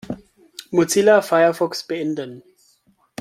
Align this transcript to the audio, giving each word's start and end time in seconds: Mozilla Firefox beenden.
Mozilla 0.71 1.21
Firefox 1.21 1.83
beenden. 1.83 2.41